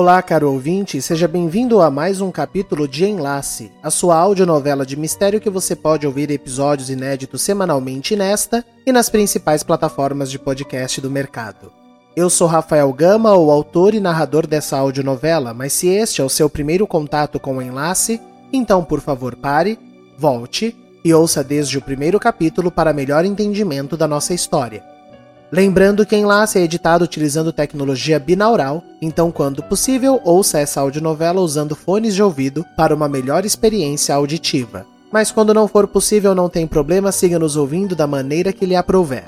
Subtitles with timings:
[0.00, 4.96] Olá, caro ouvinte, seja bem-vindo a mais um capítulo de Enlace, a sua audionovela de
[4.96, 11.02] mistério que você pode ouvir episódios inéditos semanalmente nesta e nas principais plataformas de podcast
[11.02, 11.70] do mercado.
[12.16, 16.30] Eu sou Rafael Gama, o autor e narrador dessa audionovela, mas se este é o
[16.30, 18.18] seu primeiro contato com o Enlace,
[18.50, 19.78] então por favor pare,
[20.16, 24.82] volte e ouça desde o primeiro capítulo para melhor entendimento da nossa história.
[25.52, 31.74] Lembrando que Enlace é editado utilizando tecnologia binaural, então quando possível, ouça essa audionovela usando
[31.74, 34.86] fones de ouvido para uma melhor experiência auditiva.
[35.10, 38.76] Mas quando não for possível, não tem problema, siga nos ouvindo da maneira que lhe
[38.76, 39.24] aprouver.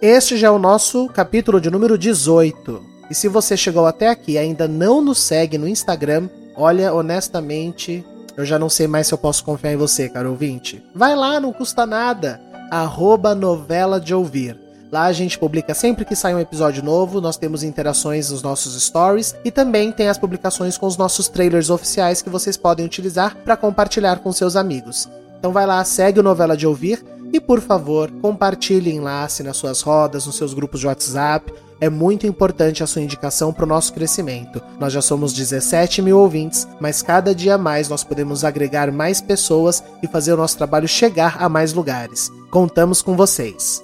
[0.00, 2.82] Este já é o nosso capítulo de número 18.
[3.10, 8.02] E se você chegou até aqui e ainda não nos segue no Instagram, olha, honestamente,
[8.34, 10.82] eu já não sei mais se eu posso confiar em você, caro ouvinte.
[10.94, 12.40] Vai lá, não custa nada.
[12.70, 14.63] Arroba novela de ouvir.
[14.94, 18.80] Lá a gente publica sempre que sai um episódio novo, nós temos interações nos nossos
[18.80, 23.36] stories e também tem as publicações com os nossos trailers oficiais que vocês podem utilizar
[23.38, 25.08] para compartilhar com seus amigos.
[25.36, 29.80] Então vai lá, segue o Novela de Ouvir e, por favor, compartilhe enlace nas suas
[29.80, 31.52] rodas, nos seus grupos de WhatsApp.
[31.80, 34.62] É muito importante a sua indicação para o nosso crescimento.
[34.78, 39.82] Nós já somos 17 mil ouvintes, mas cada dia mais nós podemos agregar mais pessoas
[40.04, 42.30] e fazer o nosso trabalho chegar a mais lugares.
[42.48, 43.82] Contamos com vocês.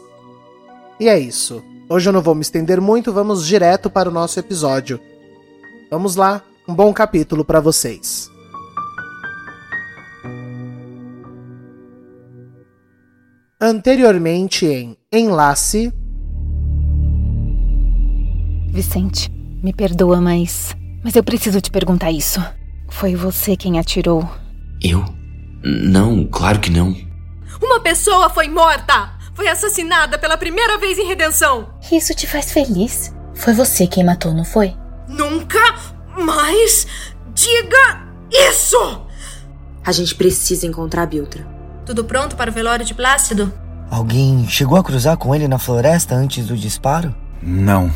[1.00, 1.64] E é isso.
[1.88, 5.00] Hoje eu não vou me estender muito, vamos direto para o nosso episódio.
[5.90, 8.30] Vamos lá, um bom capítulo para vocês.
[13.58, 15.90] Anteriormente em Enlace.
[18.68, 19.30] Vicente,
[19.62, 20.76] me perdoa, mas.
[21.02, 22.40] Mas eu preciso te perguntar isso.
[22.90, 24.28] Foi você quem atirou?
[24.82, 25.02] Eu?
[25.64, 26.94] Não, claro que não.
[27.62, 29.19] Uma pessoa foi morta!
[29.40, 31.70] Foi assassinada pela primeira vez em Redenção!
[31.90, 33.10] Isso te faz feliz?
[33.34, 34.76] Foi você quem matou, não foi?
[35.08, 35.58] Nunca
[36.14, 36.86] mais
[37.32, 39.06] diga isso!
[39.82, 41.46] A gente precisa encontrar a Biltra.
[41.86, 43.50] Tudo pronto para o velório de Plácido?
[43.90, 47.14] Alguém chegou a cruzar com ele na floresta antes do disparo?
[47.42, 47.90] Não.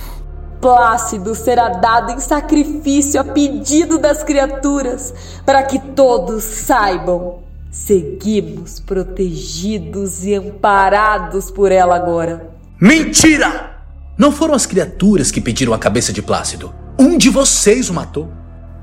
[0.63, 5.13] Plácido será dado em sacrifício a pedido das criaturas,
[5.45, 7.44] para que todos saibam.
[7.75, 12.55] Seguimos protegidos e amparados por ela agora.
[12.81, 13.81] Mentira!
[14.17, 16.73] Não foram as criaturas que pediram a cabeça de Plácido.
[16.97, 18.33] Um de vocês o matou.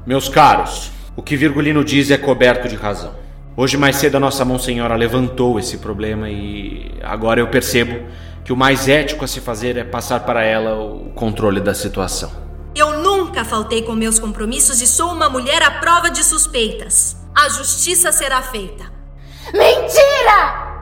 [0.05, 3.15] Meus caros, o que Virgulino diz é coberto de razão.
[3.55, 7.97] Hoje mais cedo a nossa Monsenhora levantou esse problema e agora eu percebo
[8.43, 12.29] que o mais ético a se fazer é passar para ela o controle da situação.
[12.75, 17.20] Eu nunca faltei com meus compromissos e sou uma mulher à prova de suspeitas.
[17.43, 18.83] A justiça será feita.
[19.51, 20.75] Mentira!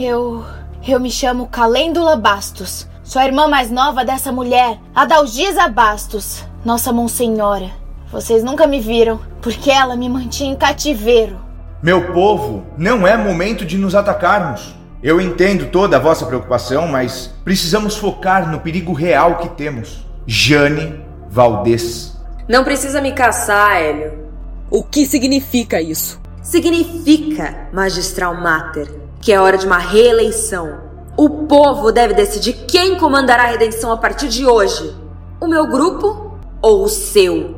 [0.00, 0.42] Eu.
[0.86, 2.88] Eu me chamo Calêndula Bastos.
[3.04, 7.70] Sou a irmã mais nova dessa mulher, Adalgisa Bastos, nossa Monsenhora.
[8.10, 11.38] Vocês nunca me viram, porque ela me mantinha em cativeiro.
[11.82, 14.74] Meu povo, não é momento de nos atacarmos.
[15.02, 20.06] Eu entendo toda a vossa preocupação, mas precisamos focar no perigo real que temos.
[20.26, 22.16] Jane Valdez.
[22.48, 24.27] Não precisa me caçar, Hélio.
[24.70, 26.20] O que significa isso?
[26.42, 28.88] Significa, magistral mater,
[29.20, 30.80] que é hora de uma reeleição.
[31.16, 34.94] O povo deve decidir quem comandará a redenção a partir de hoje:
[35.40, 37.56] o meu grupo ou o seu.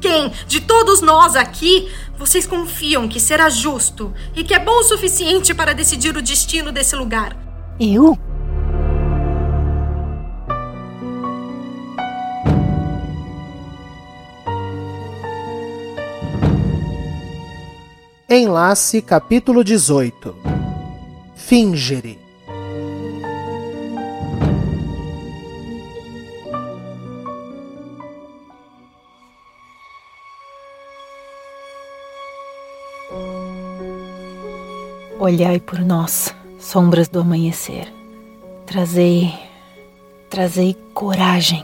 [0.00, 4.84] Quem de todos nós aqui vocês confiam que será justo e que é bom o
[4.84, 7.36] suficiente para decidir o destino desse lugar?
[7.78, 8.16] Eu?
[18.34, 20.34] Enlace capítulo 18
[21.34, 22.18] Fingere.
[35.20, 37.92] Olhai por nós, sombras do amanhecer.
[38.64, 39.30] Trazei,
[40.30, 41.62] trazei coragem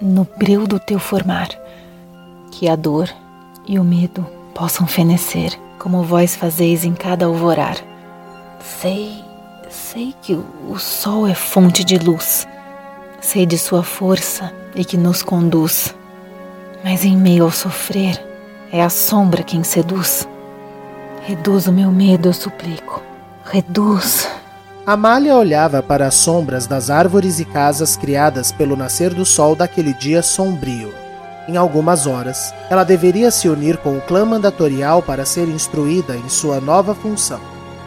[0.00, 1.50] no breu do teu formar,
[2.52, 3.06] que a dor
[3.68, 7.76] e o medo possam fenecer como vós fazeis em cada alvorar.
[8.58, 9.22] Sei,
[9.70, 10.32] sei que
[10.68, 12.44] o sol é fonte de luz.
[13.20, 15.94] Sei de sua força e que nos conduz.
[16.82, 18.20] Mas em meio ao sofrer,
[18.72, 20.28] é a sombra quem seduz.
[21.22, 23.00] Reduz o meu medo, eu suplico.
[23.44, 24.28] Reduz.
[24.84, 29.94] Amália olhava para as sombras das árvores e casas criadas pelo nascer do sol daquele
[29.94, 31.05] dia sombrio.
[31.48, 36.28] Em algumas horas, ela deveria se unir com o clã mandatorial para ser instruída em
[36.28, 37.40] sua nova função.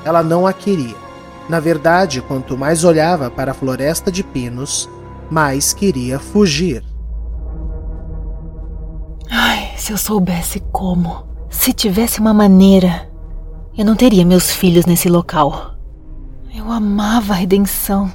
[0.05, 0.95] Ela não a queria.
[1.49, 4.89] Na verdade, quanto mais olhava para a floresta de pinos,
[5.29, 6.83] mais queria fugir.
[9.29, 13.09] Ai, se eu soubesse como, se tivesse uma maneira,
[13.77, 15.73] eu não teria meus filhos nesse local.
[16.55, 18.11] Eu amava a redenção.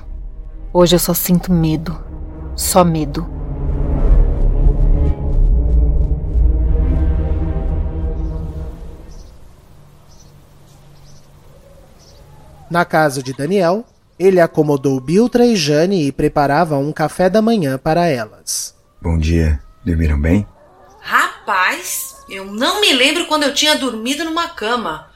[0.73, 1.97] Hoje eu só sinto medo.
[2.57, 3.27] Só medo.
[12.71, 13.85] Na casa de Daniel,
[14.19, 18.75] ele acomodou Biltra e Jane e preparava um café da manhã para elas.
[19.01, 19.61] Bom dia.
[19.85, 20.47] Dormiram bem?
[21.01, 25.11] Rapaz, eu não me lembro quando eu tinha dormido numa cama.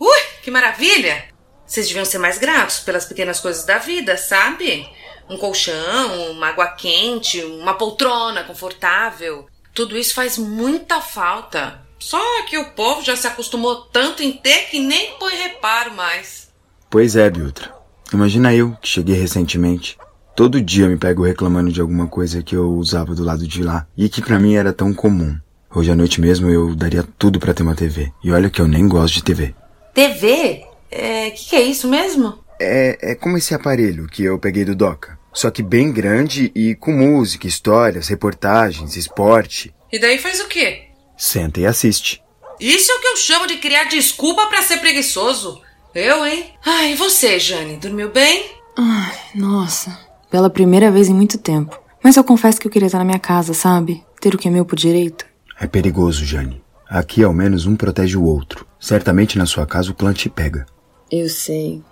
[0.00, 1.24] Ui, que maravilha!
[1.66, 4.88] Vocês deviam ser mais gratos pelas pequenas coisas da vida, sabe?
[5.28, 9.46] Um colchão, uma água quente, uma poltrona confortável.
[9.74, 11.82] Tudo isso faz muita falta.
[11.98, 16.47] Só que o povo já se acostumou tanto em ter que nem põe reparo mais.
[16.90, 17.70] Pois é, Biltra.
[18.12, 19.98] Imagina eu, que cheguei recentemente.
[20.34, 23.86] Todo dia me pego reclamando de alguma coisa que eu usava do lado de lá
[23.96, 25.36] e que para mim era tão comum.
[25.74, 28.10] Hoje à noite mesmo eu daria tudo para ter uma TV.
[28.24, 29.54] E olha que eu nem gosto de TV.
[29.92, 30.64] TV?
[30.90, 32.38] É, que que é isso mesmo?
[32.58, 35.18] É, é como esse aparelho que eu peguei do Doca.
[35.34, 39.74] Só que bem grande e com música, histórias, reportagens, esporte.
[39.92, 40.86] E daí faz o quê?
[41.16, 42.22] Senta e assiste.
[42.58, 45.60] Isso é o que eu chamo de criar desculpa para ser preguiçoso.
[45.98, 46.52] Eu, hein?
[46.64, 48.52] Ah, e você, Jane, dormiu bem?
[48.76, 49.98] Ai, nossa.
[50.30, 51.76] Pela primeira vez em muito tempo.
[52.00, 54.04] Mas eu confesso que eu queria estar na minha casa, sabe?
[54.20, 55.26] Ter o que é meu por direito.
[55.58, 56.62] É perigoso, Jane.
[56.88, 58.64] Aqui ao menos um protege o outro.
[58.78, 60.66] Certamente na sua casa o clã te pega.
[61.10, 61.82] Eu sei.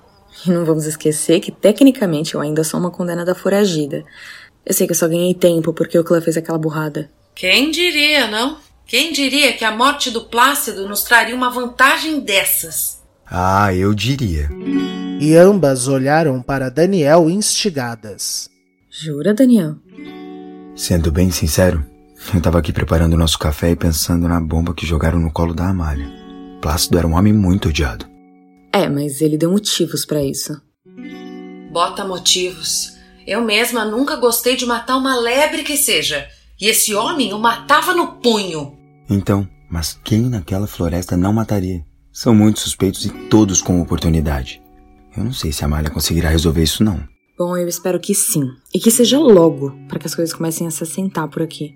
[0.47, 4.05] E não vamos esquecer que tecnicamente eu ainda sou uma condenada foragida.
[4.65, 7.11] Eu sei que eu só ganhei tempo porque o clã fez aquela burrada.
[7.35, 8.59] Quem diria, não?
[8.87, 12.96] Quem diria que a morte do Plácido nos traria uma vantagem dessas?
[13.29, 14.49] Ah, eu diria.
[15.21, 18.49] E ambas olharam para Daniel instigadas.
[18.91, 19.77] Jura, Daniel?
[20.77, 21.85] Sendo bem sincero,
[22.35, 25.55] eu tava aqui preparando o nosso café e pensando na bomba que jogaram no colo
[25.55, 26.07] da Amália.
[26.61, 28.07] Plácido era um homem muito odiado.
[28.73, 30.61] É, mas ele deu motivos para isso.
[31.73, 32.95] Bota motivos.
[33.27, 36.27] Eu mesma nunca gostei de matar uma lebre que seja.
[36.61, 38.77] E esse homem o matava no punho.
[39.11, 41.85] Então, mas quem naquela floresta não mataria?
[42.17, 44.63] São muitos suspeitos e todos com oportunidade.
[45.15, 46.99] Eu não sei se a Amália conseguirá resolver isso não.
[47.37, 48.43] Bom, eu espero que sim.
[48.75, 51.75] E que seja logo, para que as coisas comecem a se assentar por aqui.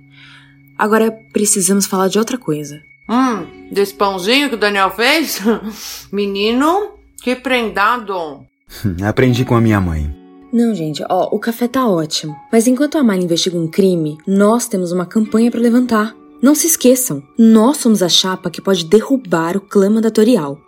[0.79, 2.81] Agora precisamos falar de outra coisa.
[3.07, 5.43] Hum, desse pãozinho que o Daniel fez?
[6.11, 6.93] Menino,
[7.23, 8.47] que prendado.
[9.07, 10.11] Aprendi com a minha mãe.
[10.51, 12.35] Não, gente, ó, o café tá ótimo.
[12.51, 16.15] Mas enquanto a Amália investiga um crime, nós temos uma campanha para levantar.
[16.43, 20.59] Não se esqueçam, nós somos a chapa que pode derrubar o clã mandatorial.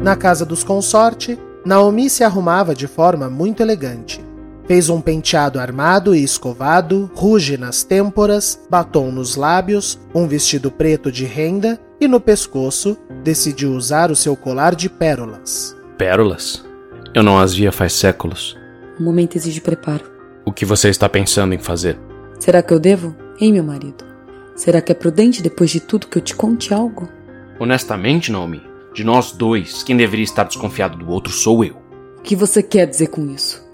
[0.00, 4.24] Na casa dos consorte, Naomi se arrumava de forma muito elegante.
[4.68, 11.10] Fez um penteado armado e escovado, ruge nas têmporas, batom nos lábios, um vestido preto
[11.10, 15.76] de renda e no pescoço decidiu usar o seu colar de pérolas.
[15.98, 16.64] Pérolas?
[17.12, 18.59] Eu não as via faz séculos.
[19.00, 20.04] O momento exige preparo.
[20.44, 21.98] O que você está pensando em fazer?
[22.38, 23.16] Será que eu devo?
[23.40, 24.04] Hein, meu marido?
[24.54, 27.08] Será que é prudente depois de tudo que eu te conte algo?
[27.58, 31.76] Honestamente, Naomi, de nós dois, quem deveria estar desconfiado do outro sou eu.
[32.18, 33.66] O que você quer dizer com isso?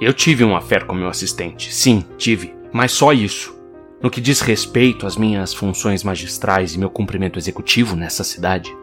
[0.00, 3.56] Eu tive uma fé com meu assistente, sim, tive, mas só isso.
[4.02, 8.74] No que diz respeito às minhas funções magistrais e meu cumprimento executivo nessa cidade,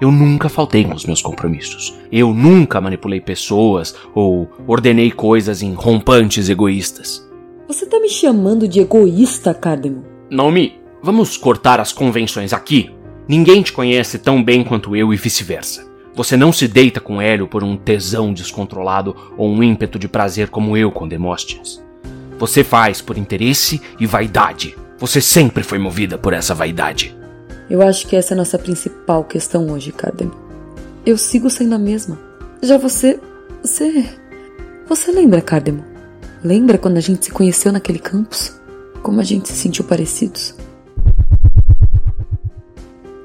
[0.00, 1.94] eu nunca faltei com os meus compromissos.
[2.10, 7.26] Eu nunca manipulei pessoas ou ordenei coisas em rompantes egoístas.
[7.66, 10.04] Você tá me chamando de egoísta, Cardemo?
[10.30, 12.90] Naomi, vamos cortar as convenções aqui.
[13.26, 15.86] Ninguém te conhece tão bem quanto eu e vice-versa.
[16.14, 20.48] Você não se deita com Hélio por um tesão descontrolado ou um ímpeto de prazer
[20.48, 21.84] como eu com Demóstenes.
[22.38, 24.76] Você faz por interesse e vaidade.
[24.96, 27.17] Você sempre foi movida por essa vaidade.
[27.70, 30.30] Eu acho que essa é a nossa principal questão hoje, Cadem.
[31.04, 32.18] Eu sigo sendo a mesma.
[32.62, 33.20] Já você.
[33.62, 34.08] Você.
[34.88, 35.84] Você lembra, Cardemo?
[36.42, 38.58] Lembra quando a gente se conheceu naquele campus?
[39.02, 40.54] Como a gente se sentiu parecidos?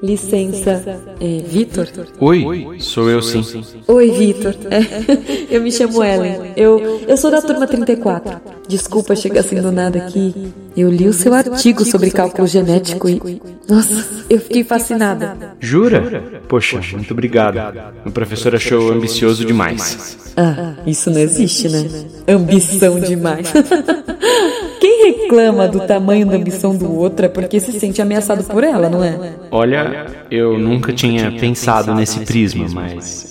[0.04, 1.88] Licença, é, Vitor?
[2.20, 3.42] Oi, sou eu sim.
[3.88, 4.54] Oi, Vitor.
[4.70, 6.52] É, eu me chamo Ellen.
[6.54, 8.38] Eu, eu sou da turma 34.
[8.68, 10.52] Desculpa chegar assim do nada aqui.
[10.76, 13.40] Eu li o seu artigo sobre cálculo genético e.
[13.66, 15.54] Nossa, eu fiquei fascinada.
[15.58, 16.22] Jura?
[16.48, 17.58] Poxa, muito obrigado.
[18.04, 20.18] O professor achou ambicioso demais.
[20.36, 21.88] Ah, isso não existe, né?
[22.28, 23.50] Ambição demais.
[25.04, 28.88] Quem reclama do tamanho da ambição do outro é porque se sente ameaçado por ela,
[28.88, 29.34] não é?
[29.50, 33.30] Olha, eu nunca tinha pensado nesse prisma, mas.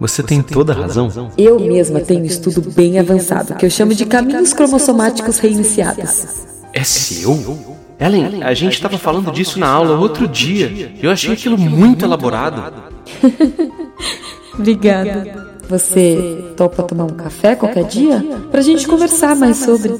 [0.00, 1.10] Você tem toda a razão.
[1.36, 6.46] Eu mesma tenho um estudo bem avançado que eu chamo de caminhos cromossomáticos reiniciados.
[6.72, 7.58] É seu?
[8.00, 10.92] Ellen, a gente estava falando disso na aula outro dia.
[11.02, 12.72] Eu achei aquilo muito elaborado.
[14.54, 15.46] Obrigada.
[15.68, 18.24] Você topa tomar um café qualquer dia?
[18.50, 19.94] Pra gente conversar mais sobre.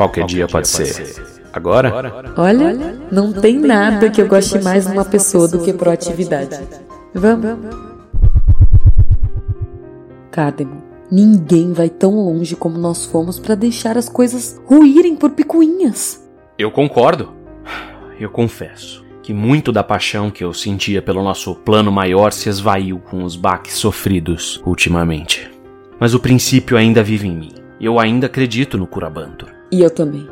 [0.00, 1.14] Qualquer dia pode ser.
[1.52, 2.24] Agora?
[2.34, 2.72] Olha,
[3.12, 6.58] não tem nada que eu goste mais numa pessoa do que proatividade.
[7.12, 7.58] Vamos.
[10.30, 16.26] Cádemo, ninguém vai tão longe como nós fomos para deixar as coisas ruírem por picuinhas.
[16.56, 17.34] Eu concordo.
[18.18, 23.00] Eu confesso que muito da paixão que eu sentia pelo nosso plano maior se esvaiu
[23.00, 25.50] com os baques sofridos ultimamente.
[25.98, 27.52] Mas o princípio ainda vive em mim.
[27.78, 29.59] Eu ainda acredito no Curabantur.
[29.70, 30.28] E eu também.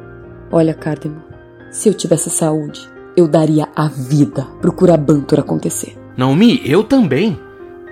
[0.50, 1.22] Olha, Cardemo,
[1.70, 5.96] se eu tivesse saúde, eu daria a vida pro Curabantur acontecer.
[6.16, 7.38] Naomi, eu também.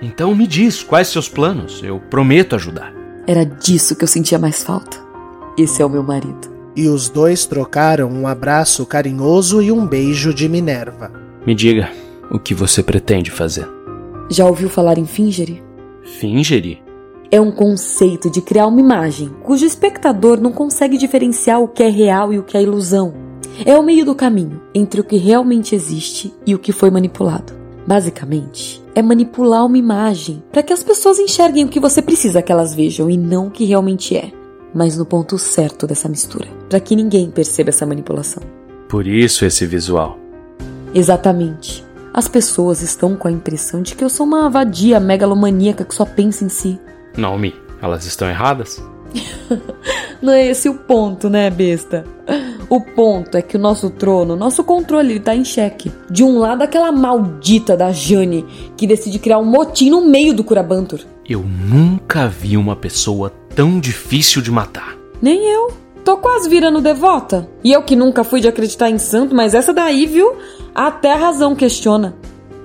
[0.01, 1.81] Então me diz, quais seus planos?
[1.83, 2.93] Eu prometo ajudar.
[3.25, 4.97] Era disso que eu sentia mais falta.
[5.57, 6.49] Esse é o meu marido.
[6.75, 11.11] E os dois trocaram um abraço carinhoso e um beijo de Minerva.
[11.45, 11.89] Me diga,
[12.29, 13.67] o que você pretende fazer?
[14.29, 15.63] Já ouviu falar em Fingere?
[16.03, 16.86] Fingere?
[17.29, 21.89] É um conceito de criar uma imagem cujo espectador não consegue diferenciar o que é
[21.89, 23.13] real e o que é ilusão.
[23.65, 27.53] É o meio do caminho entre o que realmente existe e o que foi manipulado.
[27.85, 32.51] Basicamente, é manipular uma imagem para que as pessoas enxerguem o que você precisa que
[32.51, 34.31] elas vejam e não o que realmente é,
[34.73, 38.43] mas no ponto certo dessa mistura, para que ninguém perceba essa manipulação.
[38.87, 40.17] Por isso esse visual.
[40.93, 41.85] Exatamente.
[42.13, 46.05] As pessoas estão com a impressão de que eu sou uma vadia megalomaníaca que só
[46.05, 46.79] pensa em si.
[47.17, 48.81] Naomi, elas estão erradas?
[50.21, 52.03] Não é esse o ponto, né, besta?
[52.69, 55.91] O ponto é que o nosso trono, nosso controle, ele tá em xeque.
[56.09, 58.45] De um lado, aquela maldita da Jane,
[58.75, 60.99] que decide criar um motim no meio do Curabantur.
[61.27, 64.97] Eu nunca vi uma pessoa tão difícil de matar.
[65.21, 65.71] Nem eu.
[66.03, 67.49] Tô quase virando devota.
[67.63, 70.35] E eu que nunca fui de acreditar em santo, mas essa daí, viu?
[70.75, 72.15] Até a razão questiona.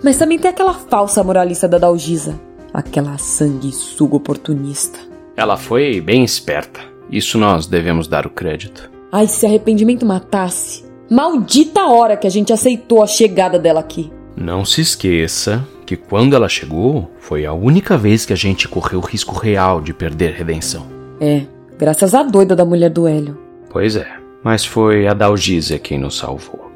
[0.03, 2.41] Mas também tem aquela falsa moralista da Dalgisa.
[2.73, 4.99] Aquela sanguessuga oportunista.
[5.37, 6.81] Ela foi bem esperta.
[7.11, 8.91] Isso nós devemos dar o crédito.
[9.11, 10.85] Ai, se arrependimento matasse.
[11.11, 14.11] Maldita hora que a gente aceitou a chegada dela aqui.
[14.35, 19.01] Não se esqueça que quando ela chegou, foi a única vez que a gente correu
[19.01, 20.87] o risco real de perder redenção.
[21.21, 21.43] É,
[21.79, 23.39] graças à doida da mulher do Hélio.
[23.69, 24.09] Pois é,
[24.43, 26.73] mas foi a Dalgisa quem nos salvou.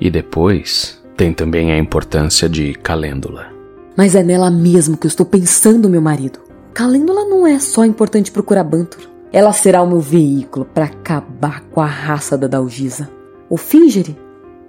[0.00, 3.59] E depois, tem também a importância de Calêndula.
[3.96, 6.38] Mas é nela mesmo que eu estou pensando, meu marido.
[6.72, 9.02] Calêndula não é só importante pro Curabantur.
[9.32, 13.08] Ela será o meu veículo para acabar com a raça da Dalgisa.
[13.48, 14.16] O Fingere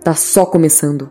[0.04, 1.10] tá só começando.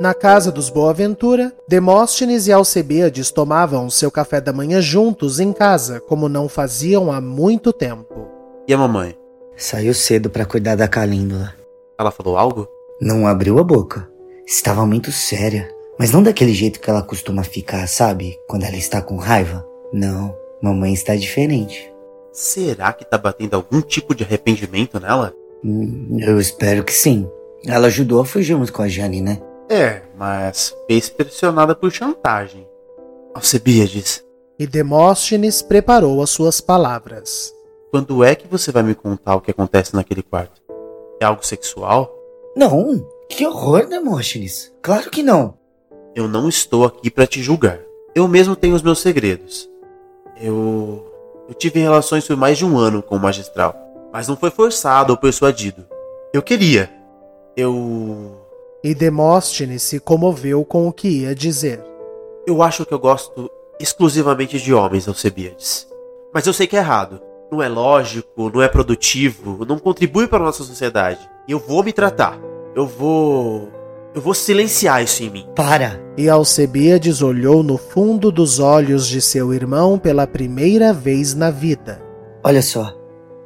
[0.00, 6.00] Na casa dos Boaventura, Demóstenes e Alcebiades tomavam seu café da manhã juntos em casa,
[6.00, 8.26] como não faziam há muito tempo.
[8.66, 9.21] E a mamãe?
[9.56, 11.54] Saiu cedo para cuidar da Calíndula.
[11.98, 12.68] Ela falou algo?
[13.00, 14.08] Não abriu a boca.
[14.46, 15.68] Estava muito séria.
[15.98, 18.38] Mas não daquele jeito que ela costuma ficar, sabe?
[18.48, 19.66] Quando ela está com raiva.
[19.92, 21.92] Não, mamãe está diferente.
[22.32, 25.34] Será que tá batendo algum tipo de arrependimento nela?
[25.64, 27.28] Hum, eu espero que sim.
[27.66, 29.40] Ela ajudou a fugirmos com a Jane, né?
[29.68, 32.66] É, mas fez pressionada por chantagem.
[33.34, 34.24] Alcebiades.
[34.58, 37.52] E Demóstenes preparou as suas palavras.
[37.92, 40.62] Quando é que você vai me contar o que acontece naquele quarto?
[41.20, 42.10] É algo sexual?
[42.56, 44.72] Não, que horror, Demóstenes.
[44.80, 45.58] Claro que não.
[46.14, 47.78] Eu não estou aqui para te julgar.
[48.14, 49.68] Eu mesmo tenho os meus segredos.
[50.40, 51.06] Eu.
[51.46, 53.76] Eu tive relações por mais de um ano com o magistral.
[54.10, 55.84] Mas não foi forçado ou persuadido.
[56.32, 56.90] Eu queria.
[57.54, 58.40] Eu.
[58.82, 61.84] E Demóstenes se comoveu com o que ia dizer.
[62.46, 65.86] Eu acho que eu gosto exclusivamente de homens, Alcebiades.
[66.32, 67.20] Mas eu sei que é errado.
[67.52, 71.20] Não é lógico, não é produtivo, não contribui para a nossa sociedade.
[71.46, 72.40] E eu vou me tratar.
[72.74, 73.68] Eu vou.
[74.14, 75.46] Eu vou silenciar isso em mim.
[75.54, 76.00] Para!
[76.16, 82.02] E Alcebiades olhou no fundo dos olhos de seu irmão pela primeira vez na vida.
[82.42, 82.96] Olha só,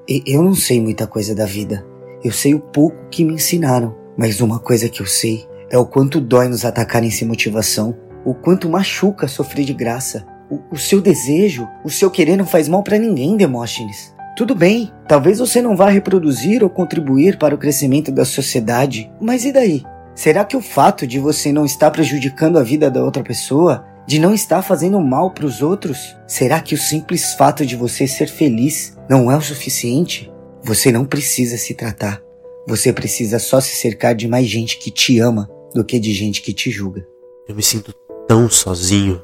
[0.08, 1.84] eu não sei muita coisa da vida.
[2.22, 3.92] Eu sei o pouco que me ensinaram.
[4.16, 8.32] Mas uma coisa que eu sei é o quanto dói nos atacarem sem motivação, o
[8.32, 10.24] quanto machuca sofrer de graça.
[10.50, 14.14] O, o seu desejo, o seu querer não faz mal para ninguém, Demóstenes.
[14.36, 19.44] Tudo bem, talvez você não vá reproduzir ou contribuir para o crescimento da sociedade, mas
[19.44, 19.82] e daí?
[20.14, 24.18] Será que o fato de você não estar prejudicando a vida da outra pessoa, de
[24.18, 28.28] não estar fazendo mal para os outros, será que o simples fato de você ser
[28.28, 30.32] feliz não é o suficiente?
[30.62, 32.20] Você não precisa se tratar.
[32.68, 36.42] Você precisa só se cercar de mais gente que te ama do que de gente
[36.42, 37.06] que te julga.
[37.48, 37.92] Eu me sinto
[38.26, 39.22] tão sozinho.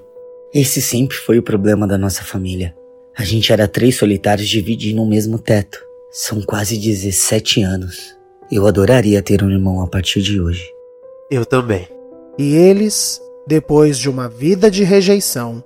[0.54, 2.74] Esse sempre foi o problema da nossa família.
[3.16, 5.82] A gente era três solitários dividindo o mesmo teto.
[6.10, 8.14] São quase 17 anos.
[8.50, 10.70] Eu adoraria ter um irmão a partir de hoje.
[11.30, 11.88] Eu também.
[12.38, 15.64] E eles, depois de uma vida de rejeição,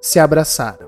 [0.00, 0.86] se abraçaram.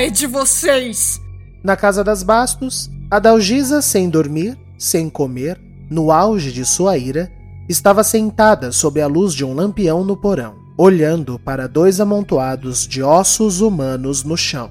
[0.00, 1.20] É de vocês!
[1.62, 7.30] Na casa das Bastos, Adalgisa, sem dormir, sem comer, no auge de sua ira,
[7.68, 13.02] estava sentada sob a luz de um lampião no porão, olhando para dois amontoados de
[13.02, 14.70] ossos humanos no chão.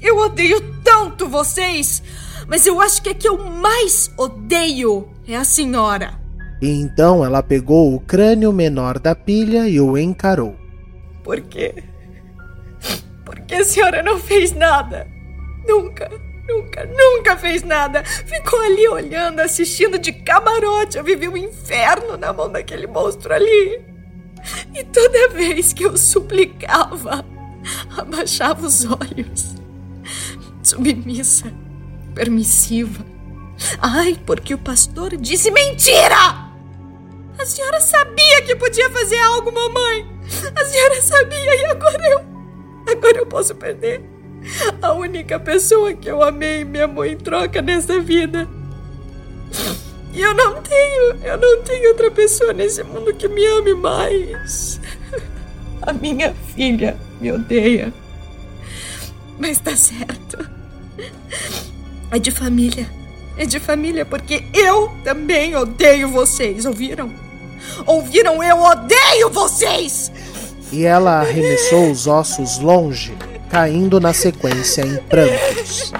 [0.00, 2.02] Eu odeio tanto vocês,
[2.48, 6.18] mas eu acho que a que eu mais odeio é a senhora.
[6.62, 10.56] E então ela pegou o crânio menor da pilha e o encarou.
[11.22, 11.89] Por quê?
[13.50, 15.08] Porque a senhora não fez nada.
[15.66, 16.08] Nunca,
[16.48, 18.04] nunca, nunca fez nada.
[18.04, 20.96] Ficou ali olhando, assistindo de camarote.
[20.96, 23.80] Eu vivi um inferno na mão daquele monstro ali.
[24.72, 27.24] E toda vez que eu suplicava,
[27.98, 29.56] abaixava os olhos.
[30.62, 31.52] Submissa,
[32.14, 33.04] permissiva.
[33.80, 36.52] Ai, porque o pastor disse mentira!
[37.36, 40.06] A senhora sabia que podia fazer algo, mamãe.
[40.54, 42.29] A senhora sabia e agora eu
[42.90, 44.02] Agora eu posso perder
[44.80, 48.48] a única pessoa que eu amei e me amou em troca nessa vida.
[50.12, 54.80] E eu não tenho, eu não tenho outra pessoa nesse mundo que me ame mais.
[55.82, 57.92] A minha filha me odeia.
[59.38, 60.50] Mas tá certo.
[62.10, 62.90] É de família.
[63.36, 67.10] É de família porque eu também odeio vocês, ouviram?
[67.86, 68.42] Ouviram?
[68.42, 70.10] Eu odeio vocês!
[70.72, 73.16] E ela arremessou os ossos longe,
[73.48, 75.92] caindo na sequência em prantos.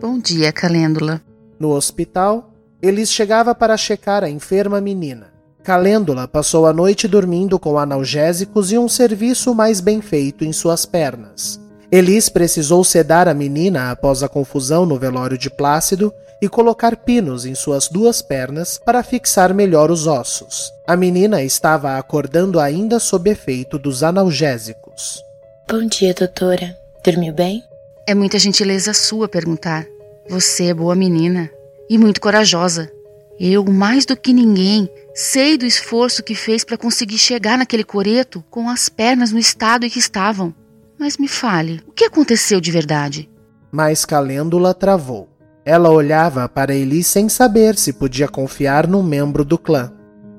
[0.00, 1.20] Bom dia, Calêndula.
[1.58, 5.32] No hospital, Elis chegava para checar a enferma menina.
[5.62, 10.86] Calêndula passou a noite dormindo com analgésicos e um serviço mais bem feito em suas
[10.86, 11.60] pernas.
[11.90, 17.46] Elis precisou sedar a menina após a confusão no velório de Plácido e colocar pinos
[17.46, 20.70] em suas duas pernas para fixar melhor os ossos.
[20.86, 25.22] A menina estava acordando ainda sob efeito dos analgésicos.
[25.66, 26.76] Bom dia, doutora.
[27.02, 27.62] Dormiu bem?
[28.06, 29.86] É muita gentileza sua perguntar.
[30.28, 31.50] Você é boa menina
[31.88, 32.92] e muito corajosa.
[33.40, 38.44] Eu, mais do que ninguém, sei do esforço que fez para conseguir chegar naquele coreto
[38.50, 40.54] com as pernas no estado em que estavam.
[40.98, 43.30] Mas me fale, o que aconteceu de verdade?
[43.70, 45.28] Mas Calêndula travou.
[45.64, 49.92] Ela olhava para Elis sem saber se podia confiar num membro do clã.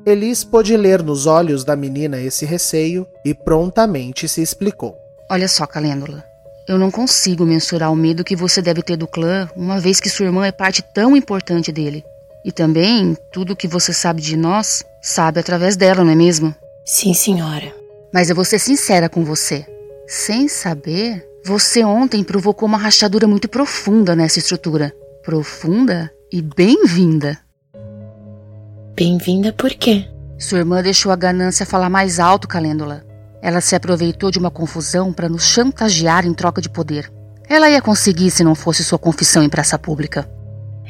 [0.06, 4.98] Elis pôde ler nos olhos da menina esse receio e prontamente se explicou.
[5.30, 6.24] Olha só, Calêndula.
[6.68, 10.10] Eu não consigo mensurar o medo que você deve ter do clã, uma vez que
[10.10, 12.04] sua irmã é parte tão importante dele.
[12.44, 16.54] E também, tudo o que você sabe de nós, sabe através dela, não é mesmo?
[16.86, 17.74] Sim, senhora.
[18.14, 19.66] Mas eu vou ser sincera com você.
[20.12, 24.92] Sem saber, você ontem provocou uma rachadura muito profunda nessa estrutura.
[25.24, 27.38] Profunda e bem-vinda.
[28.96, 30.08] Bem-vinda por quê?
[30.40, 33.06] Sua irmã deixou a ganância falar mais alto, Calêndula.
[33.40, 37.14] Ela se aproveitou de uma confusão para nos chantagear em troca de poder.
[37.48, 40.28] Ela ia conseguir se não fosse sua confissão em praça pública.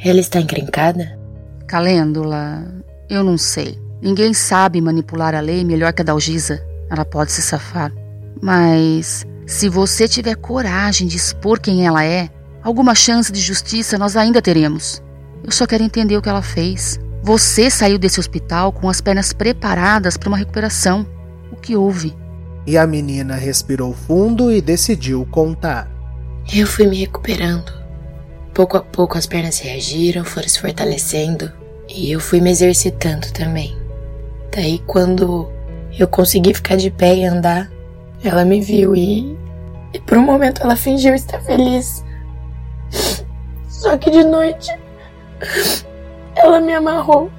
[0.02, 1.20] Ela está encrencada?
[1.66, 2.64] Calêndula,
[3.10, 3.78] eu não sei.
[4.00, 6.64] Ninguém sabe manipular a lei melhor que a Dalgisa.
[6.88, 7.92] Ela pode se safar.
[8.40, 12.30] Mas se você tiver coragem de expor quem ela é,
[12.62, 15.02] alguma chance de justiça nós ainda teremos.
[15.44, 16.98] Eu só quero entender o que ela fez.
[17.22, 21.06] Você saiu desse hospital com as pernas preparadas para uma recuperação.
[21.52, 22.16] O que houve?
[22.66, 25.90] E a menina respirou fundo e decidiu contar.
[26.52, 27.72] Eu fui me recuperando.
[28.54, 31.50] Pouco a pouco as pernas reagiram, foram se fortalecendo.
[31.88, 33.76] E eu fui me exercitando também.
[34.54, 35.50] Daí, quando
[35.98, 37.70] eu consegui ficar de pé e andar,
[38.22, 39.36] ela me viu e.
[39.92, 42.04] E por um momento ela fingiu estar feliz.
[43.68, 44.70] Só que de noite.
[46.36, 47.30] Ela me amarrou.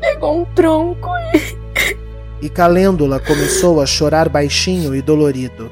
[0.00, 1.66] Pegou um tronco e.
[2.40, 5.70] E Calêndula começou a chorar baixinho e dolorido.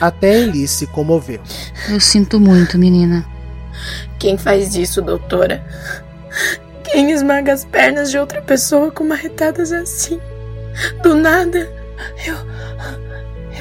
[0.00, 1.40] Até Eli se comoveu.
[1.88, 3.24] Eu sinto muito, menina.
[4.18, 5.64] Quem faz isso, doutora?
[6.84, 10.20] Quem esmaga as pernas de outra pessoa com marretadas assim?
[11.02, 11.68] Do nada?
[12.26, 12.36] Eu.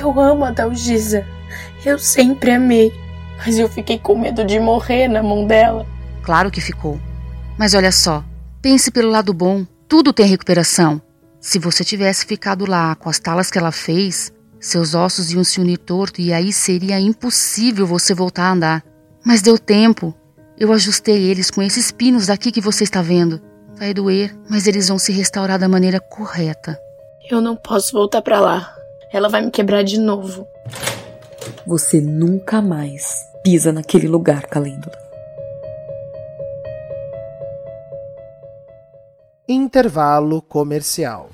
[0.04, 1.26] Eu amo a Dalgisa.
[1.86, 2.92] Eu sempre amei.
[3.38, 5.88] Mas eu fiquei com medo de morrer na mão dela.
[6.22, 7.00] Claro que ficou.
[7.58, 8.22] Mas olha só,
[8.62, 9.66] pense pelo lado bom.
[9.88, 11.02] Tudo tem recuperação.
[11.40, 15.62] Se você tivesse ficado lá com as talas que ela fez, seus ossos iam se
[15.62, 18.84] unir torto e aí seria impossível você voltar a andar.
[19.26, 20.14] Mas deu tempo.
[20.58, 23.42] Eu ajustei eles com esses pinos daqui que você está vendo.
[23.78, 26.78] Vai doer, mas eles vão se restaurar da maneira correta.
[27.32, 28.83] Eu não posso voltar para lá.
[29.14, 30.48] Ela vai me quebrar de novo.
[31.68, 34.98] Você nunca mais pisa naquele lugar, Calêndula.
[39.48, 41.30] Intervalo comercial.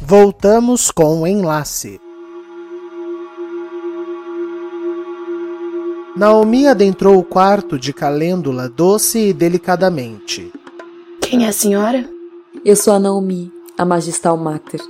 [0.09, 2.01] Voltamos com o enlace.
[6.17, 10.51] Naomi adentrou o quarto de Calêndula doce e delicadamente.
[11.21, 12.09] Quem é a senhora?
[12.65, 14.81] Eu sou a Naomi, a Magistal Mater.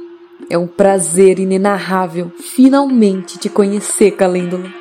[0.49, 4.71] É um prazer inenarrável finalmente te conhecer, Calêndula.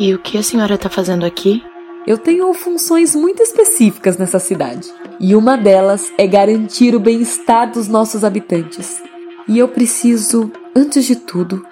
[0.00, 1.62] E o que a senhora está fazendo aqui?
[2.06, 4.90] Eu tenho funções muito específicas nessa cidade.
[5.20, 9.02] E uma delas é garantir o bem-estar dos nossos habitantes.
[9.46, 11.64] E eu preciso, antes de tudo,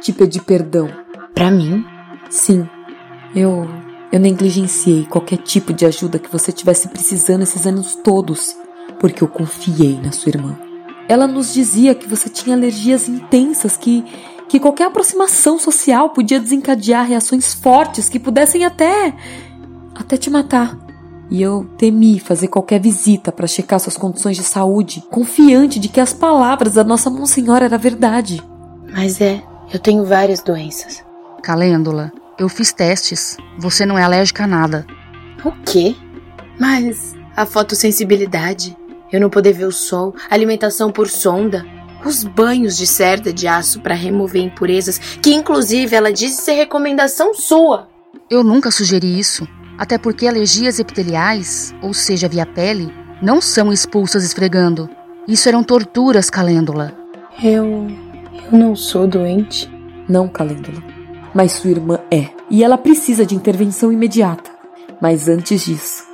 [0.00, 0.88] te pedir perdão.
[1.34, 1.84] Para mim?
[2.30, 2.68] Sim.
[3.34, 3.68] Eu
[4.10, 8.56] eu negligenciei qualquer tipo de ajuda que você tivesse precisando esses anos todos,
[8.98, 10.58] porque eu confiei na sua irmã.
[11.06, 14.04] Ela nos dizia que você tinha alergias intensas, que
[14.48, 19.14] que qualquer aproximação social podia desencadear reações fortes que pudessem até
[19.94, 20.87] até te matar.
[21.30, 26.00] E eu temi fazer qualquer visita para checar suas condições de saúde, confiante de que
[26.00, 28.42] as palavras da nossa Monsenhora era verdade.
[28.90, 31.04] Mas é, eu tenho várias doenças.
[31.42, 33.36] Calêndula, eu fiz testes.
[33.58, 34.86] Você não é alérgica a nada.
[35.44, 35.94] O quê?
[36.58, 38.76] Mas a fotossensibilidade,
[39.12, 41.64] eu não poder ver o sol, alimentação por sonda,
[42.04, 47.34] os banhos de cerda de aço para remover impurezas, que inclusive ela disse ser recomendação
[47.34, 47.88] sua.
[48.30, 49.46] Eu nunca sugeri isso.
[49.78, 54.90] Até porque alergias epiteliais, ou seja, via pele, não são expulsas esfregando.
[55.26, 56.92] Isso eram torturas, Calêndula.
[57.42, 57.86] Eu.
[58.50, 59.70] Eu não sou doente.
[60.08, 60.82] Não, Calêndula.
[61.32, 62.28] Mas sua irmã é.
[62.50, 64.50] E ela precisa de intervenção imediata.
[65.00, 66.04] Mas antes disso,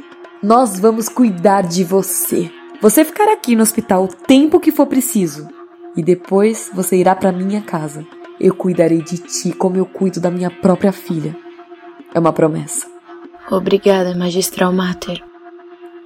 [0.43, 2.51] nós vamos cuidar de você.
[2.83, 5.49] Você ficará aqui no hospital o tempo que for preciso.
[5.97, 8.05] E depois você irá para minha casa.
[8.39, 11.35] Eu cuidarei de ti como eu cuido da minha própria filha.
[12.13, 12.94] É uma promessa.
[13.51, 15.23] Obrigada, Magistral Mater.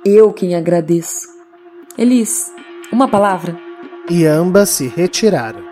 [0.04, 1.28] Eu quem agradeço.
[1.96, 2.52] Elis,
[2.90, 3.56] uma palavra?
[4.10, 5.62] E ambas se retiraram.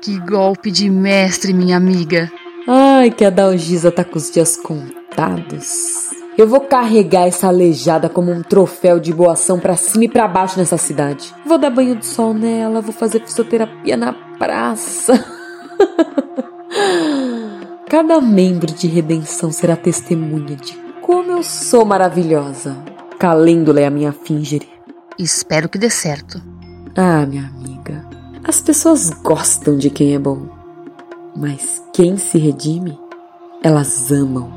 [0.00, 2.30] Que golpe de mestre, minha amiga.
[2.66, 6.10] Ai, que a Dalgisa tá com os dias contados.
[6.36, 10.26] Eu vou carregar essa aleijada como um troféu de boa ação pra cima e pra
[10.26, 11.32] baixo nessa cidade.
[11.44, 15.12] Vou dar banho de sol nela, vou fazer fisioterapia na praça.
[17.88, 22.76] Cada membro de redenção será testemunha de como eu sou maravilhosa.
[23.18, 24.68] Calêndula é a minha fingere.
[25.18, 26.40] Espero que dê certo.
[26.96, 28.04] Ah, minha amiga.
[28.44, 30.48] As pessoas gostam de quem é bom.
[31.36, 32.98] Mas quem se redime,
[33.62, 34.50] elas amam.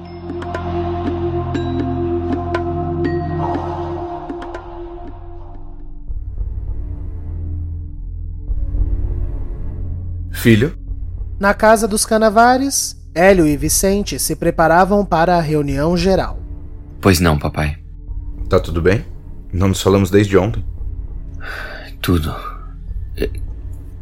[10.31, 10.77] Filho?
[11.39, 16.38] Na casa dos Canavares, Hélio e Vicente se preparavam para a reunião geral.
[16.99, 17.78] Pois não, papai.
[18.49, 19.06] Tá tudo bem?
[19.54, 20.62] Não nos falamos desde ontem.
[22.01, 22.36] Tudo.
[23.15, 23.30] Eu,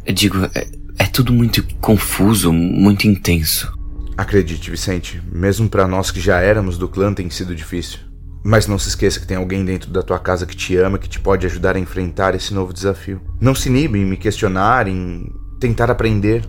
[0.07, 3.71] eu digo, é, é tudo muito confuso, muito intenso.
[4.17, 7.99] Acredite, Vicente, mesmo para nós que já éramos do clã tem sido difícil.
[8.43, 11.07] Mas não se esqueça que tem alguém dentro da tua casa que te ama, que
[11.07, 13.21] te pode ajudar a enfrentar esse novo desafio.
[13.39, 16.43] Não se inibe em me questionar, em tentar aprender.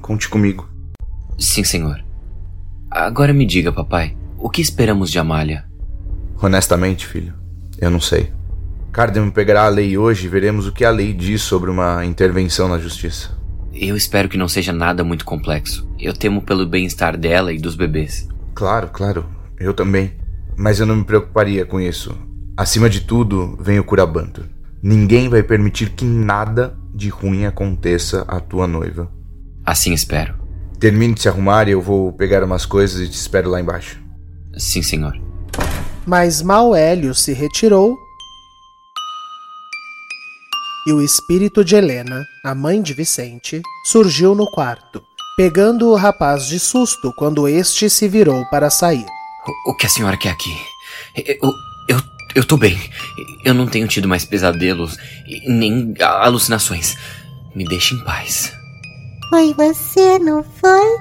[0.00, 0.71] Conte comigo.
[1.38, 2.04] Sim, senhor.
[2.90, 5.64] Agora me diga, papai, o que esperamos de Amália?
[6.40, 7.34] Honestamente, filho,
[7.78, 8.32] eu não sei.
[8.92, 12.68] Cardem pegará a lei hoje e veremos o que a lei diz sobre uma intervenção
[12.68, 13.30] na justiça.
[13.72, 15.88] Eu espero que não seja nada muito complexo.
[15.98, 18.28] Eu temo pelo bem-estar dela e dos bebês.
[18.54, 19.24] Claro, claro.
[19.58, 20.12] Eu também.
[20.56, 22.14] Mas eu não me preocuparia com isso.
[22.54, 24.44] Acima de tudo, vem o Curabanto.
[24.82, 29.10] Ninguém vai permitir que nada de ruim aconteça à tua noiva.
[29.64, 30.34] Assim espero.
[30.82, 34.02] Termine de se arrumar e eu vou pegar umas coisas e te espero lá embaixo.
[34.58, 35.14] Sim, senhor.
[36.04, 37.96] Mas mal Hélio se retirou
[40.84, 45.00] e o espírito de Helena, a mãe de Vicente, surgiu no quarto,
[45.36, 49.06] pegando o rapaz de susto quando este se virou para sair.
[49.46, 50.50] O, o que a senhora quer aqui?
[51.14, 51.52] Eu,
[51.88, 52.02] eu,
[52.34, 52.76] eu tô bem.
[53.44, 54.98] Eu não tenho tido mais pesadelos,
[55.46, 56.96] nem alucinações.
[57.54, 58.52] Me deixe em paz.
[59.32, 61.00] Foi você, não foi?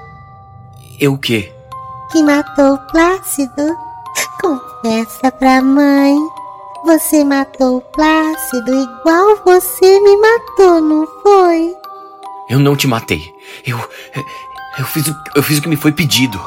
[0.97, 1.53] Eu o quê?
[2.13, 3.75] Que matou o Plácido?
[4.39, 6.15] Confessa pra mãe.
[6.85, 11.75] Você matou o Plácido igual você me matou, não foi?
[12.49, 13.35] Eu não te matei.
[13.67, 13.77] Eu.
[14.79, 16.39] Eu fiz, o, eu fiz o que me foi pedido.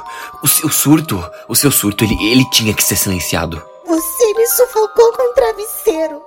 [0.43, 3.63] O seu surto, o seu surto, ele, ele tinha que ser silenciado.
[3.87, 6.23] Você me sufocou com um travesseiro.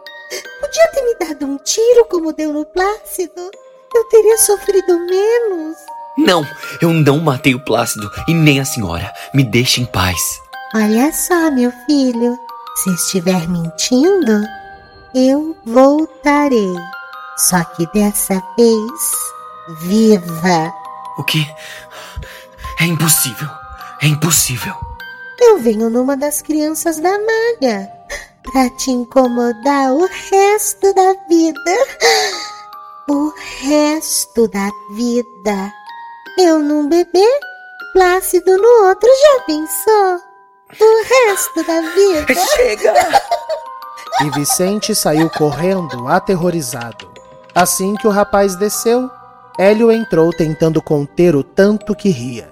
[0.62, 3.50] Podia ter me dado um tiro como deu no Plácido.
[3.94, 5.78] Eu teria sofrido menos.
[6.18, 6.46] Não,
[6.82, 9.14] eu não matei o Plácido e nem a senhora.
[9.34, 10.18] Me deixe em paz.
[10.76, 12.38] Olha só, meu filho.
[12.84, 14.44] Se estiver mentindo,
[15.14, 16.76] eu voltarei.
[17.38, 19.02] Só que dessa vez,
[19.82, 20.74] viva.
[21.18, 21.46] O que?
[22.80, 23.50] É impossível.
[24.02, 24.76] É impossível.
[25.40, 27.92] Eu venho numa das crianças da malha
[28.44, 31.72] pra te incomodar o resto da vida.
[33.10, 35.74] O resto da vida.
[36.38, 37.26] Eu num bebê,
[37.94, 40.20] Plácido no outro, já pensou?
[40.80, 42.42] O resto da vida.
[42.56, 42.94] Chega!
[44.22, 47.10] E Vicente saiu correndo, aterrorizado.
[47.56, 49.10] Assim que o rapaz desceu,
[49.58, 52.52] Hélio entrou tentando conter o tanto que ria.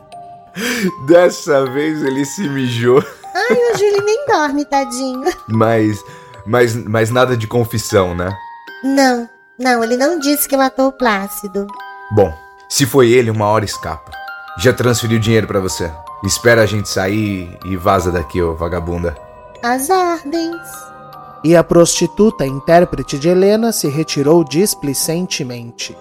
[1.06, 3.04] Dessa vez ele se mijou.
[3.36, 5.32] Ai, hoje ele nem dorme, tadinho.
[5.48, 6.04] Mas,
[6.46, 8.36] mas, mas nada de confissão, né?
[8.84, 11.68] Não, não, ele não disse que matou o Plácido.
[12.12, 12.34] Bom,
[12.70, 14.12] se foi ele, uma hora escapa.
[14.58, 15.92] Já transferiu dinheiro para você.
[16.24, 19.16] Espera a gente sair e vaza daqui, ô vagabunda.
[19.64, 20.62] As ordens.
[21.44, 25.96] E a prostituta, intérprete de Helena, se retirou displicentemente.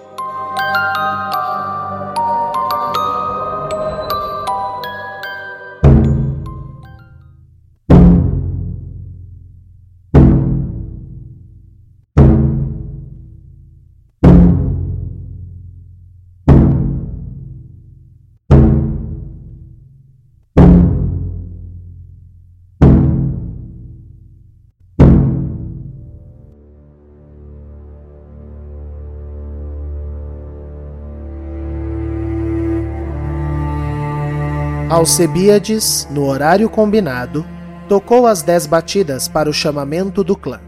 [34.95, 37.45] Alcebiades, no horário combinado,
[37.89, 40.61] tocou as dez batidas para o chamamento do clã.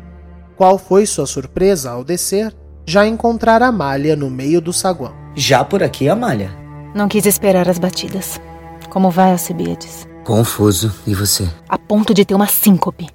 [0.57, 2.53] Qual foi sua surpresa ao descer,
[2.85, 5.13] já encontrar Amália no meio do saguão.
[5.33, 6.51] Já por aqui, Amália?
[6.93, 8.37] Não quis esperar as batidas.
[8.89, 10.05] Como vai, Alcebiades?
[10.25, 10.93] Confuso.
[11.07, 11.49] E você?
[11.69, 13.07] A ponto de ter uma síncope.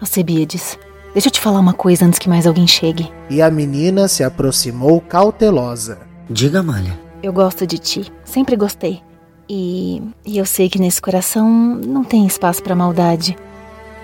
[0.00, 0.76] Alcebiades,
[1.12, 3.08] deixa eu te falar uma coisa antes que mais alguém chegue.
[3.30, 6.00] E a menina se aproximou cautelosa.
[6.28, 6.98] Diga, Amália.
[7.22, 8.12] Eu gosto de ti.
[8.24, 9.00] Sempre gostei.
[9.48, 13.36] E, e eu sei que nesse coração não tem espaço para maldade.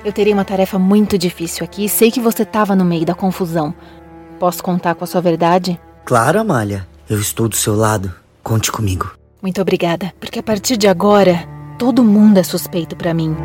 [0.04, 3.14] Eu teria uma tarefa muito difícil aqui e sei que você estava no meio da
[3.14, 3.74] confusão.
[4.38, 5.78] Posso contar com a sua verdade?
[6.04, 6.86] Claro, Amália.
[7.08, 8.12] Eu estou do seu lado.
[8.42, 9.12] Conte comigo.
[9.42, 11.48] Muito obrigada, porque a partir de agora,
[11.78, 13.36] todo mundo é suspeito para mim.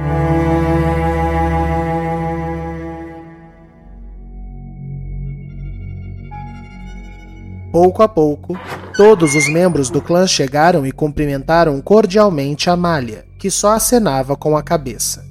[7.75, 8.57] Pouco a pouco,
[8.95, 14.63] Todos os membros do clã chegaram e cumprimentaram cordialmente Amália, que só acenava com a
[14.63, 15.25] cabeça.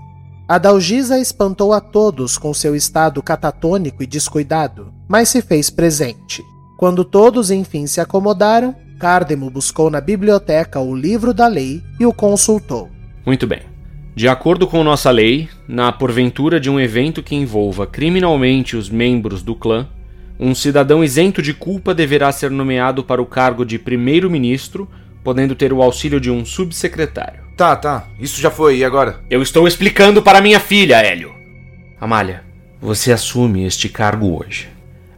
[0.47, 6.43] A Dalgisa espantou a todos com seu estado catatônico e descuidado, mas se fez presente.
[6.77, 12.13] Quando todos enfim se acomodaram, Cardemo buscou na biblioteca o livro da lei e o
[12.13, 12.91] consultou.
[13.25, 13.63] Muito bem.
[14.15, 19.43] De acordo com nossa lei, na porventura de um evento que envolva criminalmente os membros
[19.43, 19.89] do clã,
[20.38, 24.88] um cidadão isento de culpa deverá ser nomeado para o cargo de primeiro-ministro,
[25.23, 27.44] podendo ter o auxílio de um subsecretário.
[27.57, 28.07] Tá, tá.
[28.18, 28.79] Isso já foi.
[28.79, 29.20] E agora?
[29.31, 31.33] Eu estou explicando para minha filha, Hélio.
[32.01, 32.42] Amália,
[32.81, 34.68] você assume este cargo hoje.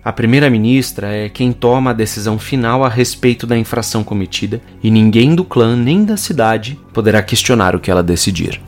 [0.05, 5.35] A primeira-ministra é quem toma a decisão final a respeito da infração cometida e ninguém
[5.35, 8.61] do clã nem da cidade poderá questionar o que ela decidir.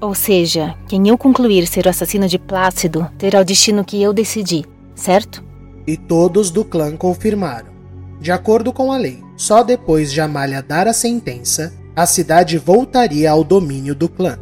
[0.00, 4.12] Ou seja, quem eu concluir ser o assassino de Plácido terá o destino que eu
[4.12, 5.42] decidi, certo?
[5.86, 7.74] E todos do clã confirmaram.
[8.20, 13.30] De acordo com a lei, só depois de Amália dar a sentença, a cidade voltaria
[13.30, 14.38] ao domínio do clã.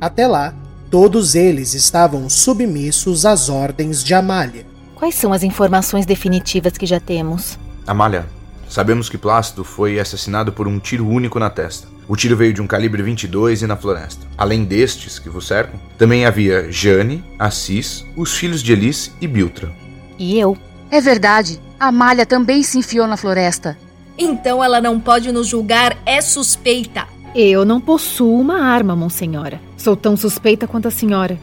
[0.00, 0.54] Até lá,
[0.90, 4.66] todos eles estavam submissos às ordens de Amália.
[4.96, 7.58] Quais são as informações definitivas que já temos?
[7.86, 8.26] Amália,
[8.68, 11.88] sabemos que Plácido foi assassinado por um tiro único na testa.
[12.08, 14.26] O tiro veio de um calibre 22 e na floresta.
[14.36, 19.72] Além destes que vos cercam, também havia Jane, Assis, os filhos de Elis e Biltra.
[20.18, 20.58] E eu?
[20.90, 21.60] É verdade.
[21.78, 23.78] Amália também se enfiou na floresta.
[24.18, 27.06] Então ela não pode nos julgar, é suspeita.
[27.34, 29.60] Eu não possuo uma arma, monsenhora.
[29.76, 31.38] Sou tão suspeita quanto a senhora.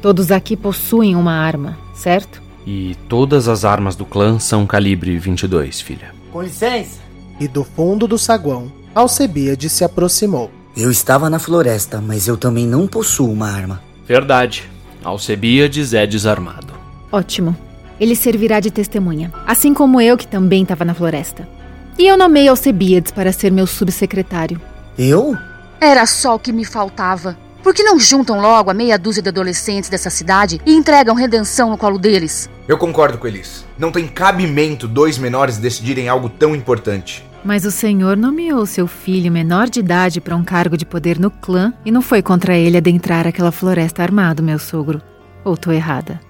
[0.00, 2.40] Todos aqui possuem uma arma, certo?
[2.66, 6.14] E todas as armas do clã são calibre 22, filha.
[6.32, 7.00] Com licença.
[7.40, 10.50] E do fundo do saguão, Alcebiade se aproximou.
[10.76, 13.82] Eu estava na floresta, mas eu também não possuo uma arma.
[14.06, 14.70] Verdade.
[15.04, 16.72] Alcebiades é desarmado.
[17.10, 17.56] Ótimo.
[18.02, 21.48] Ele servirá de testemunha, assim como eu que também estava na floresta.
[21.96, 24.60] E eu nomei Alcebiades para ser meu subsecretário.
[24.98, 25.36] Eu?
[25.80, 27.38] Era só o que me faltava.
[27.62, 31.70] Por que não juntam logo a meia dúzia de adolescentes dessa cidade e entregam redenção
[31.70, 32.50] no colo deles?
[32.66, 33.64] Eu concordo com eles.
[33.78, 37.24] Não tem cabimento dois menores decidirem algo tão importante.
[37.44, 41.30] Mas o senhor nomeou seu filho menor de idade para um cargo de poder no
[41.30, 45.00] clã e não foi contra ele adentrar aquela floresta armado, meu sogro.
[45.44, 46.20] Ou tô errada?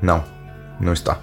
[0.00, 0.24] Não,
[0.80, 1.20] não está.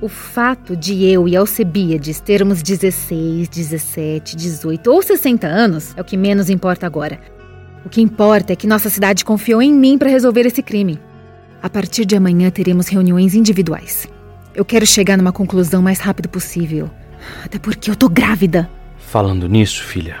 [0.00, 6.04] O fato de eu e Alcebiades termos 16, 17, 18 ou 60 anos é o
[6.04, 7.18] que menos importa agora.
[7.84, 10.98] O que importa é que nossa cidade confiou em mim para resolver esse crime.
[11.62, 14.06] A partir de amanhã teremos reuniões individuais.
[14.54, 16.90] Eu quero chegar numa conclusão o mais rápido possível.
[17.42, 18.68] Até porque eu tô grávida.
[18.98, 20.16] Falando nisso, filha,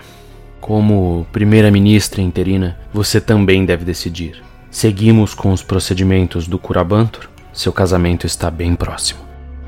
[0.60, 4.42] como primeira-ministra interina, você também deve decidir.
[4.70, 7.33] Seguimos com os procedimentos do Curabantur?
[7.54, 9.20] Seu casamento está bem próximo.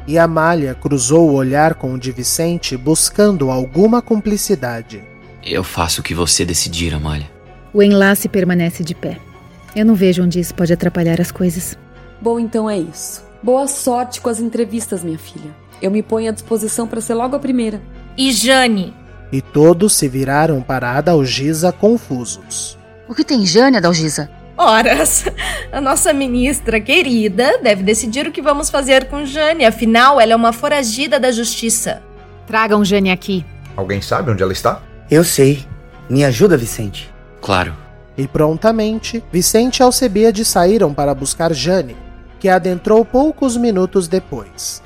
[0.08, 5.02] E Amália cruzou o olhar com o de Vicente buscando alguma cumplicidade.
[5.42, 7.30] Eu faço o que você decidir, Amália.
[7.72, 9.18] O enlace permanece de pé.
[9.74, 11.78] Eu não vejo onde isso pode atrapalhar as coisas.
[12.20, 13.24] Bom, então é isso.
[13.42, 15.54] Boa sorte com as entrevistas, minha filha.
[15.80, 17.80] Eu me ponho à disposição para ser logo a primeira.
[18.16, 18.94] E Jane?
[19.30, 22.76] E todos se viraram para Adalgisa confusos.
[23.08, 24.30] O que tem Jane, Adalgisa?
[24.56, 25.26] Horas,
[25.70, 30.36] a nossa ministra querida deve decidir o que vamos fazer com Jane, afinal ela é
[30.36, 32.02] uma foragida da justiça.
[32.46, 33.44] Tragam Jane aqui.
[33.76, 34.80] Alguém sabe onde ela está?
[35.10, 35.64] Eu sei.
[36.08, 37.12] Me ajuda, Vicente.
[37.42, 37.76] Claro.
[38.16, 41.94] E prontamente, Vicente e Alcebiades saíram para buscar Jane,
[42.40, 44.82] que adentrou poucos minutos depois.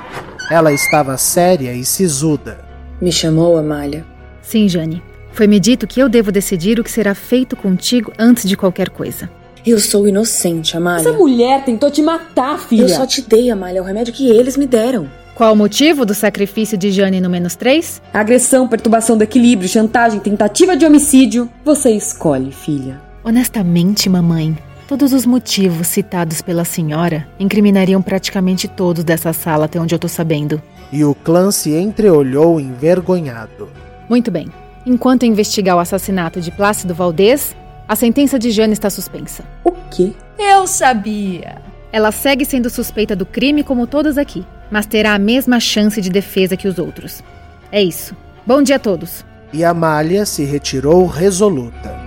[0.51, 2.59] Ela estava séria e sisuda.
[3.01, 4.05] Me chamou, Amália?
[4.43, 5.01] Sim, Jane.
[5.33, 9.31] Foi-me dito que eu devo decidir o que será feito contigo antes de qualquer coisa.
[9.67, 11.09] Eu sou inocente, Amália.
[11.09, 12.83] Essa mulher tentou te matar, filha.
[12.83, 15.09] Eu só te dei, Amália, o remédio que eles me deram.
[15.35, 18.03] Qual o motivo do sacrifício de Jane no menos 3?
[18.13, 21.49] Agressão, perturbação do equilíbrio, chantagem, tentativa de homicídio.
[21.65, 23.01] Você escolhe, filha.
[23.25, 29.95] Honestamente, mamãe, todos os motivos citados pela senhora incriminariam praticamente todos dessa sala, até onde
[29.95, 30.61] eu tô sabendo.
[30.93, 33.69] E o clã se entreolhou envergonhado.
[34.09, 34.49] Muito bem.
[34.85, 37.55] Enquanto investigar o assassinato de Plácido Valdez,
[37.91, 39.43] a sentença de Jane está suspensa.
[39.65, 40.13] O quê?
[40.39, 41.61] Eu sabia.
[41.91, 46.09] Ela segue sendo suspeita do crime como todas aqui, mas terá a mesma chance de
[46.09, 47.21] defesa que os outros.
[47.73, 48.15] É isso.
[48.47, 49.25] Bom dia a todos.
[49.53, 51.99] E Amália se retirou resoluta.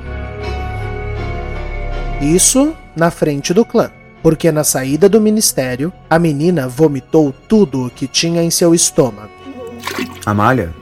[2.21, 7.89] Isso na frente do clã, porque na saída do ministério, a menina vomitou tudo o
[7.89, 9.33] que tinha em seu estômago.
[10.25, 10.73] Amália,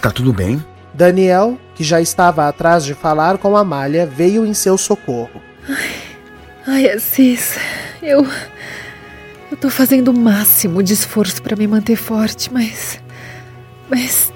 [0.00, 0.64] tá tudo bem?
[0.94, 5.42] Daniel, que já estava atrás de falar com Amália, veio em seu socorro.
[6.66, 7.58] Ai, Assis,
[8.02, 8.26] eu.
[9.50, 12.98] Eu tô fazendo o máximo de esforço para me manter forte, mas.
[13.88, 14.32] Mas.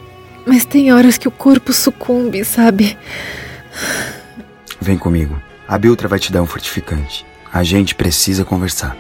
[0.47, 2.97] Mas tem horas que o corpo sucumbe, sabe?
[4.81, 5.41] Vem comigo.
[5.67, 7.27] A Biltra vai te dar um fortificante.
[7.53, 8.97] A gente precisa conversar.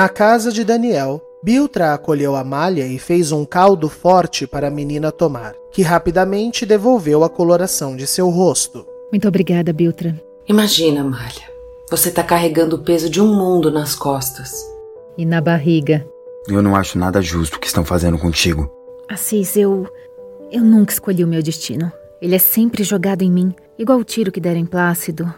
[0.00, 5.12] Na casa de Daniel, Biltra acolheu Amália e fez um caldo forte para a menina
[5.12, 8.86] tomar, que rapidamente devolveu a coloração de seu rosto.
[9.12, 10.18] Muito obrigada, Biltra.
[10.48, 11.44] Imagina, Amália.
[11.90, 14.50] Você tá carregando o peso de um mundo nas costas.
[15.18, 16.08] E na barriga.
[16.48, 18.72] Eu não acho nada justo o que estão fazendo contigo.
[19.06, 19.86] Assis, eu.
[20.50, 21.92] Eu nunca escolhi o meu destino.
[22.22, 25.30] Ele é sempre jogado em mim, igual o tiro que deram em Plácido.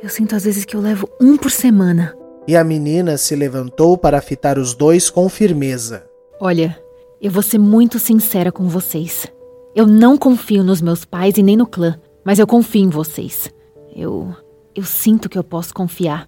[0.00, 2.16] Eu sinto às vezes que eu levo um por semana.
[2.48, 6.06] E a menina se levantou para fitar os dois com firmeza.
[6.40, 6.82] Olha,
[7.20, 9.26] eu vou ser muito sincera com vocês.
[9.76, 13.52] Eu não confio nos meus pais e nem no clã, mas eu confio em vocês.
[13.94, 14.34] Eu.
[14.74, 16.26] Eu sinto que eu posso confiar.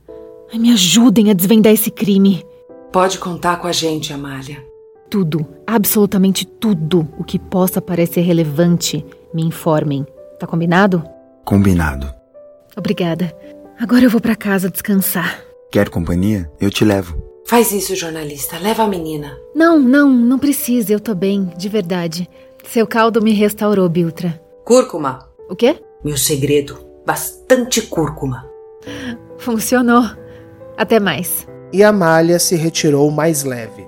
[0.53, 2.45] Ai, me ajudem a desvendar esse crime.
[2.93, 4.62] Pode contar com a gente, Amália.
[5.09, 10.07] Tudo, absolutamente tudo o que possa parecer relevante, me informem.
[10.39, 11.03] Tá combinado?
[11.47, 12.12] Combinado.
[12.77, 13.35] Obrigada.
[13.79, 15.49] Agora eu vou para casa descansar.
[15.71, 16.51] Quer companhia?
[16.61, 17.16] Eu te levo.
[17.47, 18.59] Faz isso, jornalista.
[18.59, 19.39] Leva a menina.
[19.55, 20.93] Não, não, não precisa.
[20.93, 22.29] Eu tô bem, de verdade.
[22.66, 24.41] Seu caldo me restaurou, Biltra.
[24.64, 25.29] Cúrcuma.
[25.49, 25.81] O quê?
[26.05, 26.79] Meu segredo.
[27.07, 28.47] Bastante cúrcuma.
[29.39, 30.03] Funcionou.
[30.77, 31.47] Até mais.
[31.73, 33.87] E Amália se retirou mais leve.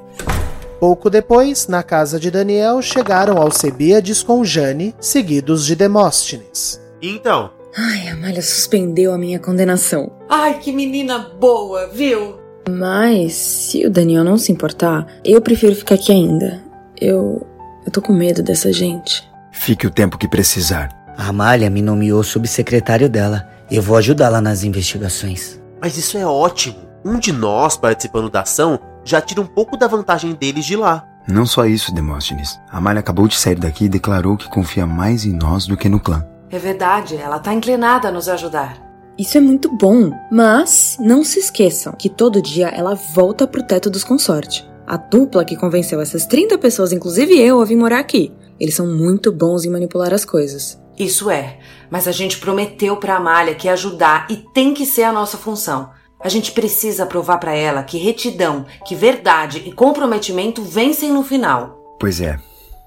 [0.78, 6.80] Pouco depois, na casa de Daniel, chegaram Alcebiades com Jane, seguidos de Demóstenes.
[7.00, 10.12] Então, Ai, a Amália suspendeu a minha condenação.
[10.28, 12.38] Ai, que menina boa, viu?
[12.68, 16.62] Mas, se o Daniel não se importar, eu prefiro ficar aqui ainda.
[17.00, 17.46] Eu.
[17.84, 19.28] Eu tô com medo dessa gente.
[19.50, 20.88] Fique o tempo que precisar.
[21.16, 23.48] A Amália me nomeou subsecretário dela.
[23.68, 25.60] Eu vou ajudá-la nas investigações.
[25.80, 26.76] mas isso é ótimo.
[27.04, 31.04] Um de nós participando da ação já tira um pouco da vantagem deles de lá.
[31.26, 32.56] Não só isso, Demóstenes.
[32.70, 35.88] A Malha acabou de sair daqui e declarou que confia mais em nós do que
[35.88, 36.24] no clã.
[36.52, 38.76] É verdade, ela tá inclinada a nos ajudar.
[39.18, 43.88] Isso é muito bom, mas não se esqueçam que todo dia ela volta pro teto
[43.88, 44.70] dos consorte.
[44.86, 48.30] A dupla que convenceu essas 30 pessoas, inclusive eu, a vir morar aqui.
[48.60, 50.78] Eles são muito bons em manipular as coisas.
[50.98, 51.58] Isso é,
[51.90, 55.90] mas a gente prometeu pra Amália que ajudar e tem que ser a nossa função.
[56.20, 61.96] A gente precisa provar pra ela que retidão, que verdade e comprometimento vencem no final.
[61.98, 62.38] Pois é.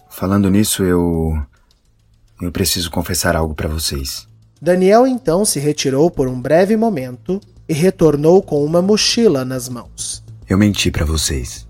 [0.10, 1.34] Falando nisso, eu.
[2.42, 4.28] Eu preciso confessar algo pra vocês.
[4.62, 10.24] Daniel então se retirou por um breve momento e retornou com uma mochila nas mãos.
[10.48, 11.68] Eu menti pra vocês.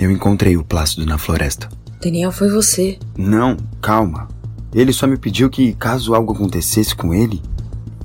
[0.00, 1.68] Eu encontrei o Plácido na floresta.
[2.00, 2.98] Daniel, foi você.
[3.16, 4.28] Não, calma.
[4.74, 7.40] Ele só me pediu que, caso algo acontecesse com ele,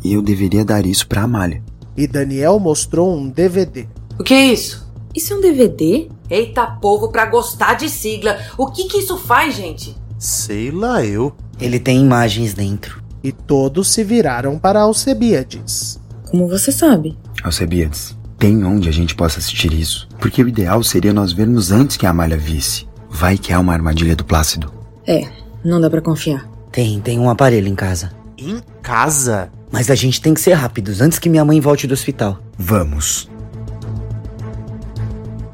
[0.05, 1.63] eu deveria dar isso pra Amália.
[1.97, 3.87] E Daniel mostrou um DVD.
[4.17, 4.87] O que é isso?
[5.13, 6.07] Isso é um DVD?
[6.29, 8.37] Eita povo pra gostar de sigla.
[8.57, 9.97] O que que isso faz, gente?
[10.17, 11.35] Sei lá eu.
[11.59, 13.03] Ele tem imagens dentro.
[13.21, 15.99] E todos se viraram para Alcebiades.
[16.29, 17.17] Como você sabe?
[17.43, 20.07] Alcebiades, tem onde a gente possa assistir isso.
[20.19, 22.87] Porque o ideal seria nós vermos antes que a Amália visse.
[23.09, 24.71] Vai que é uma armadilha do Plácido.
[25.05, 25.27] É,
[25.63, 26.47] não dá pra confiar.
[26.71, 28.11] Tem, tem um aparelho em casa.
[28.37, 29.49] Em casa?
[29.71, 32.39] Mas a gente tem que ser rápidos antes que minha mãe volte do hospital.
[32.57, 33.29] Vamos.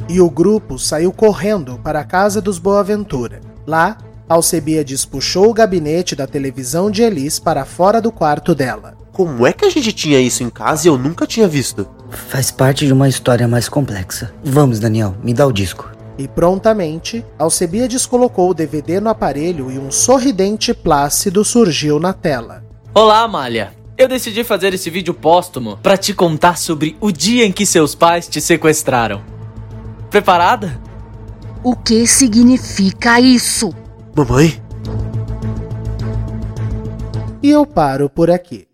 [0.07, 3.41] E o grupo saiu correndo para a casa dos Boaventura.
[3.65, 3.97] Lá,
[4.27, 8.97] Alcebiades puxou o gabinete da televisão de Elis para fora do quarto dela.
[9.11, 11.87] Como é que a gente tinha isso em casa e eu nunca tinha visto?
[12.09, 14.33] Faz parte de uma história mais complexa.
[14.43, 15.91] Vamos, Daniel, me dá o disco.
[16.17, 22.63] E prontamente, Alcebiades colocou o DVD no aparelho e um sorridente Plácido surgiu na tela.
[22.95, 23.73] Olá, Amália.
[23.95, 27.93] Eu decidi fazer esse vídeo póstumo para te contar sobre o dia em que seus
[27.93, 29.21] pais te sequestraram.
[30.09, 30.81] Preparada?
[31.63, 33.73] O que significa isso?
[34.15, 34.63] Mamãe?
[37.43, 38.65] E eu paro por aqui.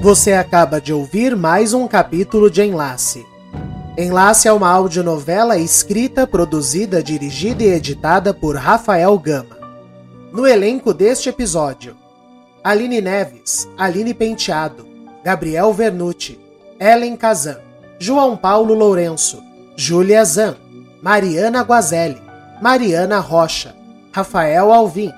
[0.00, 3.26] Você acaba de ouvir mais um capítulo de Enlace.
[3.98, 9.58] Enlace é uma audionovela escrita, produzida, dirigida e editada por Rafael Gama.
[10.32, 11.94] No elenco deste episódio,
[12.64, 14.88] Aline Neves, Aline Penteado,
[15.22, 16.40] Gabriel Vernucci,
[16.80, 17.69] Ellen Kazan,
[18.02, 19.44] João Paulo Lourenço,
[19.76, 20.56] Júlia Zan,
[21.02, 22.16] Mariana Guazelli,
[22.58, 23.74] Mariana Rocha,
[24.10, 25.12] Rafael Alvim,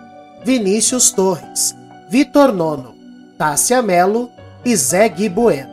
[0.45, 1.73] Vinícius Torres,
[2.11, 2.93] Vitor Nono,
[3.39, 4.29] Tássia Melo
[4.65, 5.71] e Zé Gui Bueno.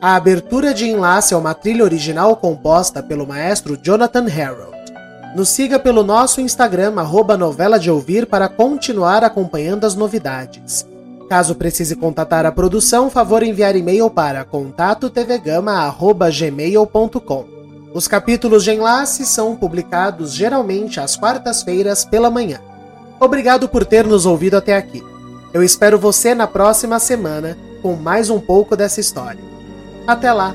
[0.00, 4.76] A abertura de enlace é uma trilha original composta pelo maestro Jonathan Harold.
[5.36, 10.84] Nos siga pelo nosso Instagram, arroba novela de ouvir, para continuar acompanhando as novidades.
[11.28, 17.44] Caso precise contatar a produção, favor enviar e-mail para contatotvgama.gmail.com.
[17.94, 22.60] Os capítulos de enlace são publicados geralmente às quartas-feiras pela manhã.
[23.20, 25.00] Obrigado por ter nos ouvido até aqui.
[25.52, 29.40] Eu espero você na próxima semana com mais um pouco dessa história.
[30.06, 30.54] Até lá!